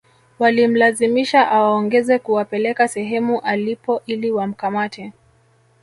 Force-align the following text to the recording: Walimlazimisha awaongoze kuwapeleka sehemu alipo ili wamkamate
Walimlazimisha 0.39 1.51
awaongoze 1.51 2.19
kuwapeleka 2.19 2.87
sehemu 2.87 3.39
alipo 3.41 4.01
ili 4.05 4.31
wamkamate 4.31 5.13